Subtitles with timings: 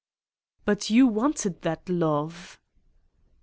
[0.65, 2.57] 5' "But you wanted that love?"